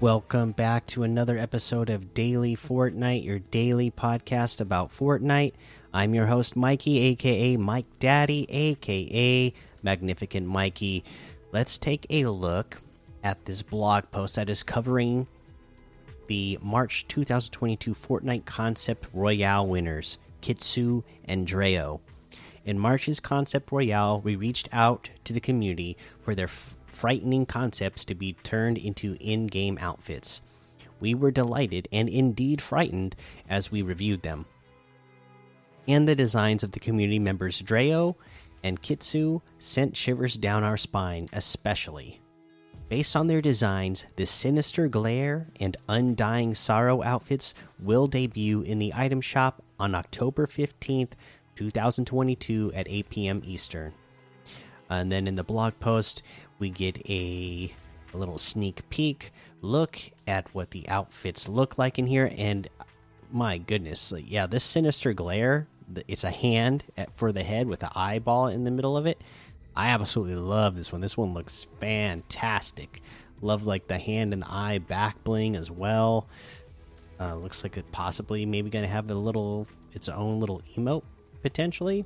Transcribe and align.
Welcome 0.00 0.52
back 0.52 0.86
to 0.86 1.02
another 1.02 1.36
episode 1.36 1.90
of 1.90 2.14
Daily 2.14 2.56
Fortnite, 2.56 3.22
your 3.22 3.40
daily 3.40 3.90
podcast 3.90 4.58
about 4.58 4.90
Fortnite. 4.96 5.52
I'm 5.92 6.14
your 6.14 6.24
host, 6.24 6.56
Mikey, 6.56 7.00
aka 7.00 7.58
Mike 7.58 7.84
Daddy, 7.98 8.46
aka 8.48 9.52
Magnificent 9.82 10.46
Mikey. 10.46 11.04
Let's 11.52 11.76
take 11.76 12.06
a 12.08 12.24
look 12.24 12.80
at 13.22 13.44
this 13.44 13.60
blog 13.60 14.04
post 14.10 14.36
that 14.36 14.48
is 14.48 14.62
covering 14.62 15.26
the 16.28 16.58
March 16.62 17.06
2022 17.08 17.92
Fortnite 17.92 18.46
Concept 18.46 19.06
Royale 19.12 19.66
winners, 19.66 20.16
Kitsu 20.40 21.04
and 21.26 21.46
Dreo. 21.46 22.00
In 22.64 22.78
March's 22.78 23.20
Concept 23.20 23.70
Royale, 23.70 24.22
we 24.22 24.34
reached 24.34 24.70
out 24.72 25.10
to 25.24 25.34
the 25.34 25.40
community 25.40 25.98
for 26.22 26.34
their 26.34 26.48
frightening 26.90 27.46
concepts 27.46 28.04
to 28.06 28.14
be 28.14 28.34
turned 28.42 28.78
into 28.78 29.16
in 29.20 29.46
game 29.46 29.78
outfits. 29.80 30.42
We 31.00 31.14
were 31.14 31.30
delighted 31.30 31.88
and 31.92 32.08
indeed 32.08 32.60
frightened 32.60 33.16
as 33.48 33.72
we 33.72 33.82
reviewed 33.82 34.22
them. 34.22 34.46
And 35.88 36.06
the 36.06 36.14
designs 36.14 36.62
of 36.62 36.72
the 36.72 36.80
community 36.80 37.18
members 37.18 37.62
Dreo 37.62 38.16
and 38.62 38.80
Kitsu 38.80 39.40
sent 39.58 39.96
shivers 39.96 40.36
down 40.36 40.62
our 40.62 40.76
spine, 40.76 41.28
especially. 41.32 42.20
Based 42.88 43.14
on 43.14 43.28
their 43.28 43.40
designs, 43.40 44.06
the 44.16 44.26
Sinister 44.26 44.88
Glare 44.88 45.46
and 45.60 45.76
Undying 45.88 46.54
Sorrow 46.54 47.02
outfits 47.02 47.54
will 47.78 48.08
debut 48.08 48.62
in 48.62 48.78
the 48.78 48.92
item 48.94 49.20
shop 49.20 49.62
on 49.78 49.94
October 49.94 50.46
15th, 50.46 51.12
2022 51.54 52.72
at 52.74 52.88
8 52.88 53.10
p.m. 53.10 53.42
Eastern. 53.44 53.94
And 54.90 55.10
then 55.10 55.28
in 55.28 55.36
the 55.36 55.44
blog 55.44 55.74
post, 55.80 56.22
we 56.58 56.68
get 56.68 56.98
a, 57.08 57.72
a 58.12 58.16
little 58.16 58.38
sneak 58.38 58.88
peek 58.90 59.32
look 59.62 59.98
at 60.26 60.52
what 60.54 60.70
the 60.70 60.88
outfits 60.88 61.48
look 61.48 61.78
like 61.78 61.98
in 61.98 62.06
here. 62.06 62.32
And 62.36 62.68
my 63.30 63.58
goodness, 63.58 64.12
yeah, 64.26 64.46
this 64.46 64.64
sinister 64.64 65.12
glare, 65.12 65.68
it's 66.08 66.24
a 66.24 66.30
hand 66.30 66.84
for 67.14 67.32
the 67.32 67.42
head 67.42 67.68
with 67.68 67.82
an 67.82 67.90
eyeball 67.94 68.48
in 68.48 68.64
the 68.64 68.70
middle 68.70 68.96
of 68.96 69.06
it. 69.06 69.20
I 69.76 69.88
absolutely 69.90 70.36
love 70.36 70.76
this 70.76 70.92
one. 70.92 71.00
This 71.00 71.16
one 71.16 71.32
looks 71.32 71.68
fantastic. 71.78 73.00
Love 73.40 73.64
like 73.64 73.86
the 73.86 73.98
hand 73.98 74.32
and 74.32 74.44
eye 74.44 74.78
back 74.78 75.22
bling 75.24 75.56
as 75.56 75.70
well. 75.70 76.26
Uh, 77.18 77.36
looks 77.36 77.62
like 77.62 77.76
it 77.76 77.90
possibly 77.92 78.44
maybe 78.44 78.70
gonna 78.70 78.86
have 78.86 79.10
a 79.10 79.14
little 79.14 79.66
its 79.92 80.08
own 80.08 80.40
little 80.40 80.62
emote 80.76 81.02
potentially 81.42 82.04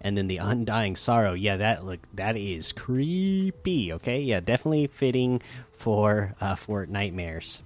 and 0.00 0.16
then 0.16 0.26
the 0.26 0.38
undying 0.38 0.96
sorrow 0.96 1.32
yeah 1.32 1.56
that 1.56 1.84
look 1.84 2.00
that 2.14 2.36
is 2.36 2.72
creepy 2.72 3.92
okay 3.92 4.20
yeah 4.20 4.40
definitely 4.40 4.86
fitting 4.86 5.40
for 5.72 6.34
uh 6.40 6.54
for 6.54 6.86
nightmares 6.86 7.62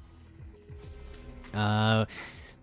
uh 1.55 2.05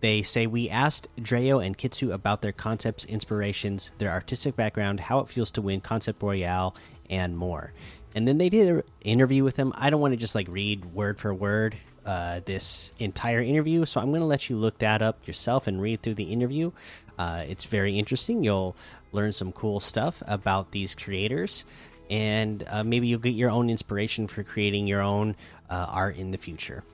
they 0.04 0.20
say 0.20 0.46
we 0.46 0.68
asked 0.68 1.08
Dreo 1.18 1.64
and 1.64 1.78
Kitsu 1.78 2.12
about 2.12 2.42
their 2.42 2.52
concepts, 2.52 3.06
inspirations, 3.06 3.90
their 3.96 4.10
artistic 4.10 4.54
background, 4.54 5.00
how 5.00 5.20
it 5.20 5.30
feels 5.30 5.50
to 5.52 5.62
win 5.62 5.80
Concept 5.80 6.22
Royale, 6.22 6.76
and 7.08 7.38
more. 7.38 7.72
And 8.14 8.28
then 8.28 8.36
they 8.36 8.50
did 8.50 8.68
an 8.68 8.82
interview 9.00 9.44
with 9.44 9.56
them. 9.56 9.72
I 9.74 9.88
don't 9.88 10.02
want 10.02 10.12
to 10.12 10.18
just 10.18 10.34
like 10.34 10.46
read 10.50 10.84
word 10.84 11.18
for 11.18 11.32
word 11.32 11.74
uh, 12.04 12.40
this 12.44 12.92
entire 12.98 13.40
interview, 13.40 13.84
so 13.84 14.00
I'm 14.00 14.10
going 14.10 14.20
to 14.20 14.26
let 14.26 14.48
you 14.50 14.56
look 14.56 14.78
that 14.78 15.02
up 15.02 15.26
yourself 15.26 15.66
and 15.66 15.80
read 15.80 16.02
through 16.02 16.14
the 16.14 16.32
interview. 16.32 16.70
Uh, 17.18 17.44
it's 17.48 17.64
very 17.64 17.98
interesting. 17.98 18.44
You'll 18.44 18.76
learn 19.12 19.32
some 19.32 19.52
cool 19.52 19.80
stuff 19.80 20.22
about 20.26 20.72
these 20.72 20.94
creators, 20.94 21.64
and 22.10 22.64
uh, 22.68 22.84
maybe 22.84 23.06
you'll 23.06 23.20
get 23.20 23.34
your 23.34 23.50
own 23.50 23.70
inspiration 23.70 24.26
for 24.26 24.42
creating 24.42 24.86
your 24.86 25.00
own 25.00 25.36
uh, 25.70 25.86
art 25.88 26.16
in 26.16 26.30
the 26.30 26.38
future. 26.38 26.84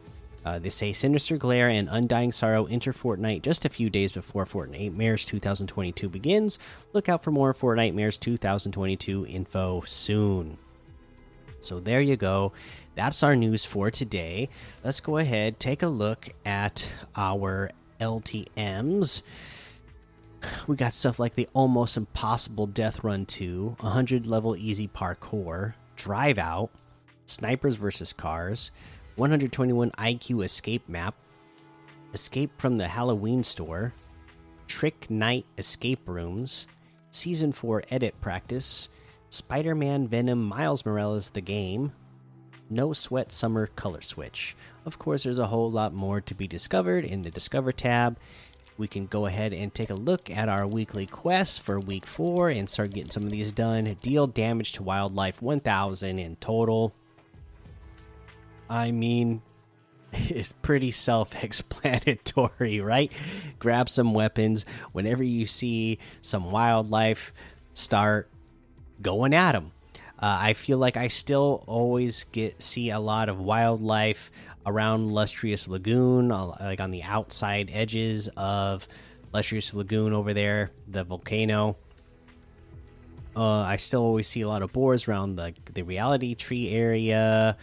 Uh, 0.44 0.58
they 0.58 0.70
say 0.70 0.92
Sinister 0.92 1.36
Glare 1.36 1.68
and 1.68 1.88
Undying 1.90 2.32
Sorrow 2.32 2.64
enter 2.66 2.92
Fortnite 2.92 3.42
just 3.42 3.64
a 3.64 3.68
few 3.68 3.90
days 3.90 4.12
before 4.12 4.46
Fortnitemares 4.46 5.26
2022 5.26 6.08
begins. 6.08 6.58
Look 6.92 7.08
out 7.08 7.22
for 7.22 7.30
more 7.30 7.52
Fortnitemares 7.52 8.18
2022 8.18 9.26
info 9.26 9.82
soon. 9.82 10.56
So 11.60 11.80
there 11.80 12.00
you 12.00 12.16
go. 12.16 12.52
That's 12.94 13.22
our 13.22 13.36
news 13.36 13.64
for 13.64 13.90
today. 13.90 14.48
Let's 14.84 15.00
go 15.00 15.18
ahead 15.18 15.60
take 15.60 15.82
a 15.82 15.88
look 15.88 16.28
at 16.44 16.92
our 17.16 17.70
LTMs 18.00 19.22
we 20.66 20.76
got 20.76 20.94
stuff 20.94 21.18
like 21.18 21.34
the 21.34 21.48
almost 21.52 21.96
impossible 21.96 22.66
death 22.66 23.04
run 23.04 23.26
2 23.26 23.76
100 23.80 24.26
level 24.26 24.56
easy 24.56 24.88
parkour 24.88 25.74
drive 25.96 26.38
out 26.38 26.70
snipers 27.26 27.76
versus 27.76 28.12
cars 28.12 28.70
121 29.16 29.90
iq 29.90 30.44
escape 30.44 30.88
map 30.88 31.14
escape 32.14 32.50
from 32.58 32.78
the 32.78 32.88
halloween 32.88 33.42
store 33.42 33.92
trick 34.66 35.10
night 35.10 35.44
escape 35.58 36.00
rooms 36.06 36.66
season 37.10 37.52
4 37.52 37.84
edit 37.90 38.18
practice 38.20 38.88
spider-man 39.30 40.06
venom 40.06 40.42
miles 40.42 40.84
morales 40.84 41.30
the 41.30 41.40
game 41.40 41.92
no 42.68 42.92
sweat 42.92 43.32
summer 43.32 43.66
color 43.66 44.02
switch 44.02 44.54
of 44.84 44.98
course 44.98 45.22
there's 45.24 45.38
a 45.38 45.46
whole 45.46 45.70
lot 45.70 45.94
more 45.94 46.20
to 46.20 46.34
be 46.34 46.46
discovered 46.46 47.04
in 47.04 47.22
the 47.22 47.30
discover 47.30 47.72
tab 47.72 48.16
we 48.80 48.88
can 48.88 49.06
go 49.06 49.26
ahead 49.26 49.52
and 49.52 49.74
take 49.74 49.90
a 49.90 49.94
look 49.94 50.30
at 50.30 50.48
our 50.48 50.66
weekly 50.66 51.04
quests 51.04 51.58
for 51.58 51.78
week 51.78 52.06
four 52.06 52.48
and 52.48 52.66
start 52.66 52.94
getting 52.94 53.10
some 53.10 53.24
of 53.24 53.30
these 53.30 53.52
done. 53.52 53.84
Deal 54.00 54.26
damage 54.26 54.72
to 54.72 54.82
wildlife 54.82 55.42
1000 55.42 56.18
in 56.18 56.36
total. 56.36 56.94
I 58.70 58.90
mean, 58.90 59.42
it's 60.12 60.52
pretty 60.52 60.92
self 60.92 61.44
explanatory, 61.44 62.80
right? 62.80 63.12
Grab 63.58 63.90
some 63.90 64.14
weapons. 64.14 64.64
Whenever 64.92 65.22
you 65.22 65.44
see 65.44 65.98
some 66.22 66.50
wildlife, 66.50 67.34
start 67.74 68.29
going 69.02 69.34
at 69.34 69.52
them. 69.52 69.72
Uh, 70.18 70.38
I 70.40 70.52
feel 70.52 70.76
like 70.76 70.96
I 70.98 71.08
still 71.08 71.64
always 71.66 72.24
get 72.24 72.62
see 72.62 72.90
a 72.90 73.00
lot 73.00 73.30
of 73.30 73.40
wildlife 73.40 74.30
around 74.66 75.10
Lustrous 75.12 75.66
Lagoon, 75.66 76.30
uh, 76.30 76.56
like 76.60 76.80
on 76.80 76.90
the 76.90 77.02
outside 77.02 77.70
edges 77.72 78.28
of 78.36 78.86
Lustrous 79.32 79.72
Lagoon 79.72 80.12
over 80.12 80.34
there, 80.34 80.72
the 80.88 81.04
volcano. 81.04 81.76
Uh, 83.34 83.60
I 83.60 83.76
still 83.76 84.02
always 84.02 84.28
see 84.28 84.42
a 84.42 84.48
lot 84.48 84.60
of 84.60 84.72
boars 84.72 85.08
around 85.08 85.36
the 85.36 85.54
the 85.72 85.82
reality 85.82 86.34
tree 86.34 86.68
area. 86.68 87.56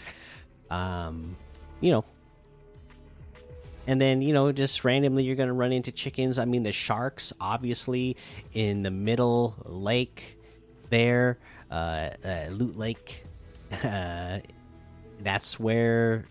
Um, 0.72 1.36
you 1.81 1.92
know, 1.92 2.06
and 3.86 4.02
then 4.02 4.24
you 4.24 4.34
know 4.34 4.52
just 4.52 4.84
randomly 4.84 5.25
you're 5.25 5.36
gonna 5.36 5.54
run 5.54 5.72
into 5.72 5.92
chickens. 5.92 6.40
I 6.40 6.46
mean 6.46 6.64
the 6.64 6.72
sharks, 6.72 7.34
obviously, 7.40 8.18
in 8.54 8.81
the 8.81 8.92
middle 8.92 9.56
lake 9.66 10.37
there, 10.90 11.38
uh, 11.72 12.09
uh 12.24 12.48
Loot 12.52 12.78
Lake. 12.78 13.24
Uh, 13.84 14.40
that's 15.20 15.59
where 15.59 16.25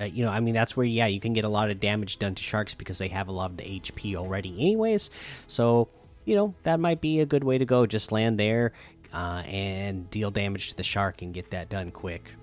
uh, 0.00 0.04
you 0.04 0.24
know, 0.24 0.30
I 0.30 0.40
mean, 0.40 0.54
that's 0.54 0.76
where 0.76 0.86
yeah, 0.86 1.06
you 1.06 1.20
can 1.20 1.32
get 1.32 1.44
a 1.44 1.48
lot 1.48 1.70
of 1.70 1.80
damage 1.80 2.18
done 2.18 2.34
to 2.34 2.42
sharks 2.42 2.74
because 2.74 2.98
they 2.98 3.08
have 3.08 3.28
a 3.28 3.32
lot 3.32 3.50
of 3.50 3.56
the 3.56 3.62
HP 3.64 4.14
already, 4.14 4.50
anyways. 4.60 5.10
So 5.46 5.88
you 6.24 6.34
know 6.34 6.54
that 6.64 6.80
might 6.80 7.00
be 7.00 7.20
a 7.20 7.26
good 7.26 7.44
way 7.44 7.56
to 7.58 7.64
go. 7.64 7.86
Just 7.86 8.12
land 8.12 8.38
there 8.38 8.72
uh, 9.12 9.42
and 9.46 10.10
deal 10.10 10.30
damage 10.30 10.70
to 10.70 10.76
the 10.76 10.82
shark 10.82 11.22
and 11.22 11.32
get 11.32 11.50
that 11.50 11.68
done 11.68 11.90
quick. 11.90 12.34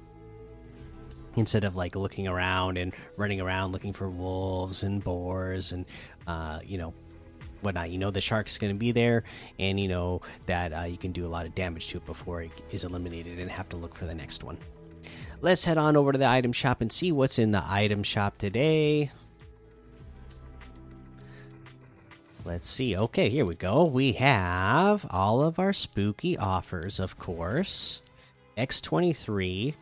Instead 1.36 1.64
of 1.64 1.76
like 1.76 1.96
looking 1.96 2.28
around 2.28 2.78
and 2.78 2.94
running 3.18 3.42
around 3.42 3.72
looking 3.72 3.94
for 3.94 4.10
wolves 4.10 4.84
and 4.84 5.04
boars 5.04 5.72
and 5.72 5.86
uh, 6.28 6.60
you 6.64 6.78
know 6.78 6.94
whatnot. 7.64 7.90
You 7.90 7.98
know 7.98 8.12
the 8.12 8.22
shark's 8.22 8.58
going 8.58 8.74
to 8.74 8.80
be 8.80 8.92
there, 8.92 9.24
and 9.60 9.80
you 9.80 9.88
know 9.88 10.22
that 10.46 10.74
uh, 10.74 10.84
you 10.84 10.98
can 10.98 11.12
do 11.12 11.26
a 11.26 11.28
lot 11.28 11.46
of 11.46 11.56
damage 11.56 11.88
to 11.90 11.98
it 11.98 12.06
before 12.06 12.42
it 12.42 12.52
is 12.72 12.84
eliminated 12.84 13.40
and 13.40 13.50
have 13.50 13.70
to 13.70 13.78
look 13.78 13.96
for 13.96 14.06
the 14.06 14.16
next 14.16 14.44
one 14.44 14.58
let's 15.44 15.66
head 15.66 15.78
on 15.78 15.98
over 15.98 16.14
to 16.14 16.18
the 16.18 16.26
item 16.26 16.54
shop 16.54 16.80
and 16.82 16.92
see 16.92 17.12
what's 17.12 17.38
in 17.38 17.52
the 17.52 17.64
item 17.68 18.02
shop 18.02 18.38
today. 18.38 19.12
Let's 22.46 22.68
see. 22.68 22.98
Okay, 22.98 23.30
here 23.30 23.46
we 23.46 23.56
go. 23.56 23.86
We 23.86 24.14
have 24.14 25.06
all 25.10 25.44
of 25.44 25.60
our 25.60 25.74
spooky 25.74 26.38
offers, 26.38 27.00
of 27.00 27.20
course. 27.20 28.02
X23. 28.58 29.76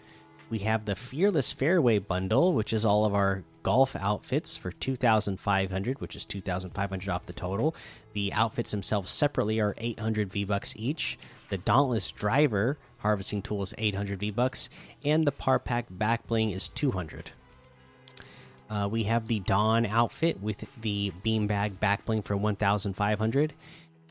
We 0.52 0.60
have 0.60 0.84
the 0.84 0.96
Fearless 0.96 1.54
Fairway 1.54 1.98
bundle, 2.00 2.54
which 2.54 2.74
is 2.74 2.84
all 2.84 3.06
of 3.06 3.16
our 3.16 3.44
golf 3.64 3.96
outfits 3.96 4.58
for 4.58 4.74
2500, 4.74 6.02
which 6.02 6.16
is 6.18 6.26
2500 6.26 7.10
off 7.10 7.26
the 7.26 7.32
total. 7.32 7.74
The 8.12 8.34
outfits 8.34 8.72
themselves 8.72 9.10
separately 9.10 9.62
are 9.62 9.74
800 9.78 10.30
V-bucks 10.30 10.74
each. 10.76 11.18
The 11.50 11.58
Dauntless 11.58 12.12
Driver 12.12 12.78
harvesting 12.98 13.42
tool 13.42 13.62
is 13.62 13.74
800 13.78 14.20
V 14.20 14.32
bucks, 14.32 14.70
and 15.06 15.26
the 15.26 15.32
par 15.32 15.58
pack 15.58 15.86
back 15.90 16.28
bling 16.28 16.52
is 16.52 16.68
200. 16.68 17.32
Uh, 18.70 18.90
we 18.92 19.04
have 19.04 19.28
the 19.28 19.40
Dawn 19.40 19.86
outfit 19.86 20.42
with 20.42 20.66
the 20.82 21.14
beanbag 21.24 21.80
back 21.80 22.06
bling 22.06 22.22
for 22.22 22.36
1,500. 22.36 23.54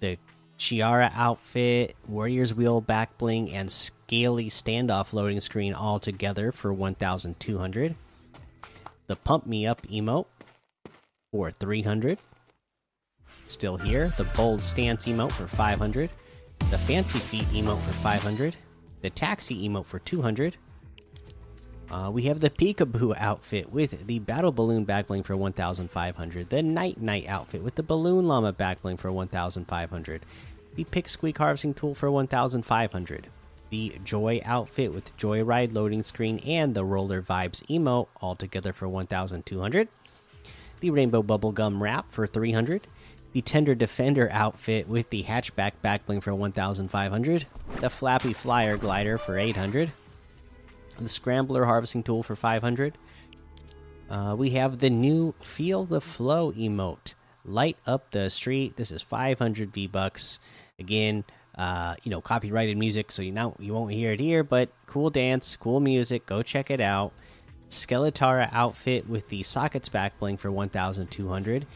The 0.00 0.18
Chiara 0.60 1.10
outfit, 1.14 1.96
Warrior's 2.06 2.54
Wheel 2.54 2.82
back 2.82 3.16
bling, 3.16 3.50
and 3.50 3.70
Scaly 3.70 4.50
standoff 4.50 5.14
loading 5.14 5.40
screen 5.40 5.72
all 5.72 5.98
together 5.98 6.52
for 6.52 6.70
1,200. 6.70 7.94
The 9.06 9.16
Pump 9.16 9.46
Me 9.46 9.66
Up 9.66 9.80
emote 9.86 10.26
for 11.32 11.50
300. 11.50 12.18
Still 13.46 13.78
here. 13.78 14.08
The 14.18 14.24
Bold 14.36 14.62
Stance 14.62 15.06
emote 15.06 15.32
for 15.32 15.48
500. 15.48 16.10
The 16.70 16.78
Fancy 16.78 17.18
Feet 17.18 17.44
emote 17.44 17.80
for 17.80 17.92
500. 17.92 18.54
The 19.00 19.10
Taxi 19.10 19.66
emote 19.66 19.86
for 19.86 19.98
200. 19.98 20.58
Uh, 21.90 22.08
we 22.08 22.22
have 22.22 22.38
the 22.38 22.50
Peekaboo 22.50 23.16
outfit 23.18 23.72
with 23.72 24.06
the 24.06 24.20
Battle 24.20 24.52
Balloon 24.52 24.86
backbling 24.86 25.24
for 25.24 25.36
1,500. 25.36 26.48
The 26.48 26.62
Nite 26.62 27.00
Nite 27.00 27.28
outfit 27.28 27.64
with 27.64 27.74
the 27.74 27.82
Balloon 27.82 28.28
Llama 28.28 28.52
backbling 28.52 28.98
for 28.98 29.10
1,500. 29.10 30.24
The 30.76 30.84
Pick 30.84 31.08
Squeak 31.08 31.38
harvesting 31.38 31.74
tool 31.74 31.96
for 31.96 32.08
1,500. 32.08 33.26
The 33.70 33.98
Joy 34.04 34.40
outfit 34.44 34.92
with 34.92 35.16
Joyride 35.16 35.74
loading 35.74 36.04
screen 36.04 36.38
and 36.40 36.74
the 36.74 36.84
Roller 36.84 37.22
Vibes 37.22 37.64
emote 37.66 38.06
all 38.20 38.36
together 38.36 38.72
for 38.72 38.88
1,200. 38.88 39.88
The 40.78 40.90
Rainbow 40.90 41.24
Bubblegum 41.24 41.80
wrap 41.80 42.12
for 42.12 42.26
300. 42.26 42.86
The 43.32 43.42
Tender 43.42 43.74
Defender 43.74 44.28
outfit 44.30 44.88
with 44.88 45.10
the 45.10 45.24
Hatchback 45.24 45.72
backbling 45.82 46.22
for 46.22 46.34
1,500. 46.34 47.46
The 47.80 47.90
Flappy 47.90 48.32
Flyer 48.32 48.76
glider 48.76 49.18
for 49.18 49.36
800 49.36 49.92
the 51.02 51.08
scrambler 51.08 51.64
harvesting 51.64 52.02
tool 52.02 52.22
for 52.22 52.36
500 52.36 52.96
uh, 54.10 54.34
we 54.36 54.50
have 54.50 54.80
the 54.80 54.90
new 54.90 55.34
feel 55.40 55.84
the 55.84 56.00
flow 56.00 56.52
emote. 56.52 57.14
Light 57.44 57.78
up 57.86 58.10
the 58.10 58.28
street. 58.28 58.76
This 58.76 58.90
is 58.90 59.02
500 59.02 59.72
v 59.72 59.86
bucks. 59.86 60.40
Again 60.78 61.24
uh, 61.56 61.94
you 62.02 62.10
know 62.10 62.20
copyrighted 62.20 62.76
music 62.76 63.10
so 63.12 63.22
you 63.22 63.32
know 63.32 63.54
you 63.58 63.74
won't 63.74 63.92
hear 63.92 64.12
it 64.12 64.20
here 64.20 64.42
but 64.42 64.70
cool 64.86 65.10
dance 65.10 65.56
cool 65.56 65.78
music. 65.80 66.26
Go 66.26 66.42
check 66.42 66.70
it 66.70 66.80
out. 66.80 67.12
Skeletara 67.70 68.48
outfit 68.52 69.08
with 69.08 69.28
the 69.28 69.44
sockets 69.44 69.88
back 69.88 70.18
bling 70.18 70.36
for 70.36 70.50
1200 70.50 71.66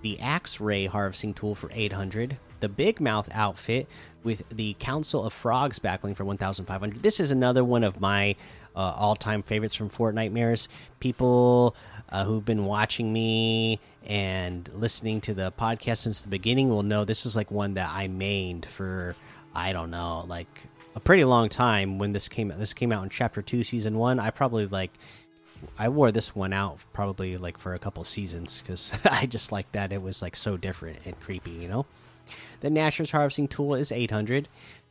the 0.00 0.18
axe 0.18 0.60
ray 0.60 0.86
harvesting 0.86 1.34
tool 1.34 1.54
for 1.54 1.70
800 1.72 2.38
the 2.60 2.68
big 2.68 3.00
mouth 3.00 3.28
outfit 3.32 3.86
with 4.24 4.48
the 4.48 4.74
council 4.78 5.24
of 5.24 5.32
frogs 5.32 5.78
backbling 5.78 6.16
for 6.16 6.24
1500 6.24 7.02
this 7.02 7.20
is 7.20 7.30
another 7.32 7.62
one 7.62 7.84
of 7.84 8.00
my 8.00 8.34
uh, 8.74 8.94
all-time 8.96 9.42
favorites 9.42 9.74
from 9.74 9.90
Fortnitemares. 9.90 10.68
People 11.00 11.76
uh, 12.08 12.24
who've 12.24 12.44
been 12.44 12.64
watching 12.64 13.12
me 13.12 13.80
and 14.06 14.68
listening 14.74 15.20
to 15.22 15.34
the 15.34 15.52
podcast 15.52 15.98
since 15.98 16.20
the 16.20 16.28
beginning 16.28 16.68
will 16.68 16.82
know 16.82 17.04
this 17.04 17.24
is 17.26 17.36
like 17.36 17.50
one 17.50 17.74
that 17.74 17.88
I 17.90 18.08
mained 18.08 18.64
for 18.64 19.16
I 19.54 19.72
don't 19.72 19.90
know, 19.90 20.24
like 20.28 20.48
a 20.94 21.00
pretty 21.00 21.24
long 21.24 21.48
time 21.48 21.98
when 21.98 22.12
this 22.12 22.28
came 22.28 22.48
this 22.48 22.72
came 22.72 22.92
out 22.92 23.02
in 23.02 23.10
chapter 23.10 23.42
2 23.42 23.62
season 23.62 23.98
1. 23.98 24.18
I 24.18 24.30
probably 24.30 24.66
like 24.66 24.92
I 25.78 25.88
wore 25.88 26.10
this 26.10 26.34
one 26.34 26.52
out 26.52 26.78
probably 26.92 27.36
like 27.36 27.56
for 27.56 27.74
a 27.74 27.78
couple 27.78 28.02
seasons 28.04 28.62
cuz 28.66 28.92
I 29.04 29.26
just 29.26 29.52
like 29.52 29.70
that 29.72 29.92
it 29.92 30.02
was 30.02 30.22
like 30.22 30.36
so 30.36 30.56
different 30.56 30.98
and 31.04 31.18
creepy, 31.20 31.52
you 31.52 31.68
know. 31.68 31.86
The 32.60 32.68
Gnashers 32.68 33.12
harvesting 33.12 33.48
tool 33.48 33.74
is 33.74 33.92
800. 33.92 34.48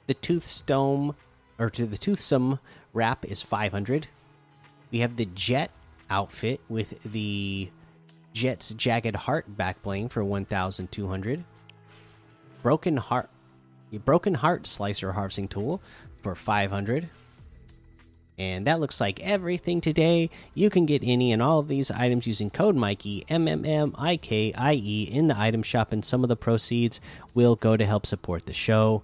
The 0.07 0.13
Toothstone 0.15 1.15
or 1.61 1.69
to 1.69 1.85
the 1.85 1.97
Toothsome 1.97 2.59
wrap 2.91 3.23
is 3.23 3.43
500. 3.43 4.07
We 4.89 4.99
have 4.99 5.15
the 5.15 5.27
Jet 5.27 5.69
outfit 6.09 6.59
with 6.67 6.99
the 7.03 7.69
Jet's 8.33 8.73
Jagged 8.73 9.15
Heart 9.15 9.55
backbling 9.55 10.09
for 10.09 10.25
1,200. 10.25 11.43
Broken 12.63 12.97
Heart, 12.97 13.29
Broken 14.03 14.33
Heart 14.33 14.65
Slicer 14.65 15.11
harvesting 15.11 15.47
tool 15.47 15.81
for 16.23 16.33
500. 16.33 17.09
And 18.39 18.65
that 18.65 18.79
looks 18.79 18.99
like 18.99 19.19
everything 19.19 19.81
today. 19.81 20.31
You 20.55 20.71
can 20.71 20.87
get 20.87 21.03
any 21.03 21.31
and 21.31 21.43
all 21.43 21.59
of 21.59 21.67
these 21.67 21.91
items 21.91 22.25
using 22.25 22.49
code 22.49 22.75
Mikey 22.75 23.23
M 23.29 23.47
M 23.47 23.65
M 23.65 23.93
I 23.99 24.17
K 24.17 24.51
I 24.53 24.73
E 24.73 25.03
in 25.03 25.27
the 25.27 25.39
item 25.39 25.61
shop, 25.61 25.93
and 25.93 26.03
some 26.03 26.23
of 26.23 26.29
the 26.29 26.35
proceeds 26.35 26.99
will 27.35 27.55
go 27.55 27.77
to 27.77 27.85
help 27.85 28.07
support 28.07 28.47
the 28.47 28.53
show 28.53 29.03